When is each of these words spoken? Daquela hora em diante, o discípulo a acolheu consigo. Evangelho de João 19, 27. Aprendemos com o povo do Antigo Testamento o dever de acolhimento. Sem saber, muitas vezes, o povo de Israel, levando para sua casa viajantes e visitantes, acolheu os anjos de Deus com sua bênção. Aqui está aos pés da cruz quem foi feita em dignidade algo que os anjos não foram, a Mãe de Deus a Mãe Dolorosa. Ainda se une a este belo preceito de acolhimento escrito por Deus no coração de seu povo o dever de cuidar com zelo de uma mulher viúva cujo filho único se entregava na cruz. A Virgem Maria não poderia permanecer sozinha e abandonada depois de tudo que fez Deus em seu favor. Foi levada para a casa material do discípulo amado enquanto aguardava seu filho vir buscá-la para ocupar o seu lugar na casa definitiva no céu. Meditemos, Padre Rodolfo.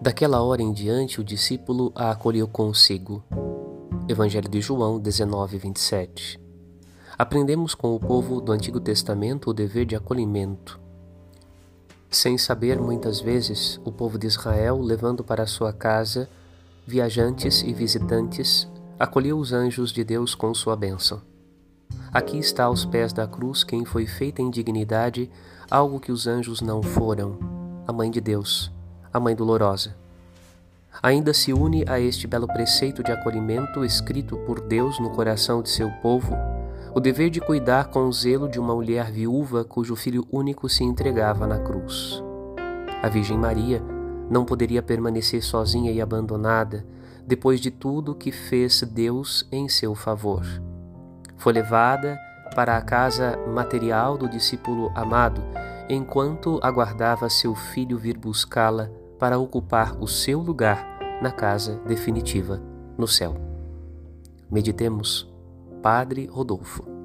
Daquela 0.00 0.40
hora 0.40 0.62
em 0.62 0.72
diante, 0.72 1.20
o 1.20 1.24
discípulo 1.24 1.92
a 1.94 2.10
acolheu 2.10 2.48
consigo. 2.48 3.22
Evangelho 4.08 4.48
de 4.48 4.58
João 4.58 4.98
19, 4.98 5.58
27. 5.58 6.40
Aprendemos 7.18 7.74
com 7.74 7.94
o 7.94 8.00
povo 8.00 8.40
do 8.40 8.50
Antigo 8.50 8.80
Testamento 8.80 9.50
o 9.50 9.52
dever 9.52 9.84
de 9.84 9.94
acolhimento. 9.94 10.80
Sem 12.08 12.38
saber, 12.38 12.80
muitas 12.80 13.20
vezes, 13.20 13.78
o 13.84 13.92
povo 13.92 14.18
de 14.18 14.26
Israel, 14.26 14.80
levando 14.80 15.22
para 15.22 15.46
sua 15.46 15.70
casa 15.70 16.30
viajantes 16.86 17.60
e 17.62 17.74
visitantes, 17.74 18.66
acolheu 18.98 19.38
os 19.38 19.52
anjos 19.52 19.92
de 19.92 20.02
Deus 20.02 20.34
com 20.34 20.54
sua 20.54 20.74
bênção. 20.76 21.20
Aqui 22.10 22.38
está 22.38 22.64
aos 22.64 22.86
pés 22.86 23.12
da 23.12 23.26
cruz 23.26 23.62
quem 23.62 23.84
foi 23.84 24.06
feita 24.06 24.40
em 24.40 24.48
dignidade 24.48 25.30
algo 25.70 26.00
que 26.00 26.10
os 26.10 26.26
anjos 26.26 26.62
não 26.62 26.82
foram, 26.82 27.38
a 27.86 27.92
Mãe 27.92 28.10
de 28.10 28.22
Deus 28.22 28.72
a 29.12 29.18
Mãe 29.18 29.34
Dolorosa. 29.34 29.94
Ainda 31.02 31.32
se 31.32 31.52
une 31.52 31.84
a 31.88 31.98
este 31.98 32.26
belo 32.26 32.46
preceito 32.46 33.02
de 33.02 33.12
acolhimento 33.12 33.84
escrito 33.84 34.36
por 34.38 34.60
Deus 34.60 34.98
no 35.00 35.10
coração 35.10 35.62
de 35.62 35.70
seu 35.70 35.90
povo 36.02 36.36
o 36.92 36.98
dever 36.98 37.30
de 37.30 37.40
cuidar 37.40 37.86
com 37.86 38.10
zelo 38.10 38.48
de 38.48 38.58
uma 38.58 38.74
mulher 38.74 39.10
viúva 39.12 39.64
cujo 39.64 39.94
filho 39.94 40.26
único 40.30 40.68
se 40.68 40.82
entregava 40.82 41.46
na 41.46 41.58
cruz. 41.58 42.22
A 43.02 43.08
Virgem 43.08 43.38
Maria 43.38 43.80
não 44.28 44.44
poderia 44.44 44.82
permanecer 44.82 45.42
sozinha 45.42 45.92
e 45.92 46.00
abandonada 46.00 46.84
depois 47.26 47.60
de 47.60 47.70
tudo 47.70 48.14
que 48.14 48.32
fez 48.32 48.82
Deus 48.82 49.46
em 49.52 49.68
seu 49.68 49.94
favor. 49.94 50.44
Foi 51.36 51.52
levada 51.52 52.18
para 52.54 52.76
a 52.76 52.82
casa 52.82 53.38
material 53.46 54.16
do 54.16 54.28
discípulo 54.28 54.90
amado 54.94 55.42
enquanto 55.88 56.60
aguardava 56.62 57.28
seu 57.28 57.54
filho 57.54 57.98
vir 57.98 58.16
buscá-la 58.16 58.90
para 59.18 59.38
ocupar 59.38 59.96
o 60.00 60.06
seu 60.06 60.40
lugar 60.40 60.86
na 61.20 61.30
casa 61.30 61.80
definitiva 61.86 62.62
no 62.96 63.08
céu. 63.08 63.34
Meditemos, 64.50 65.30
Padre 65.82 66.26
Rodolfo. 66.26 66.99